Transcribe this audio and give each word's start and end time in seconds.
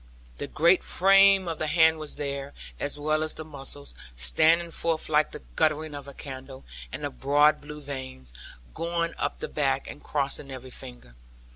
The 0.39 0.47
great 0.47 0.81
frame 0.83 1.47
of 1.47 1.59
the 1.59 1.67
hand 1.67 1.99
was 1.99 2.15
there, 2.15 2.53
as 2.79 2.97
well 2.97 3.21
as 3.21 3.35
the 3.35 3.45
muscles, 3.45 3.93
standing 4.15 4.71
forth 4.71 5.09
like 5.09 5.31
the 5.31 5.43
guttering 5.55 5.93
of 5.93 6.07
a 6.07 6.13
candle, 6.15 6.65
and 6.91 7.03
the 7.03 7.11
broad 7.11 7.61
blue 7.61 7.81
veins, 7.81 8.33
going 8.73 9.13
up 9.19 9.41
the 9.41 9.47
back, 9.47 9.87
and 9.87 10.03
crossing 10.03 10.49
every 10.49 10.71
finger. 10.71 11.13